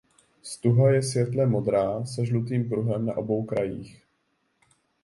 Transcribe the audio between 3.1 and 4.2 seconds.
obou okrajích.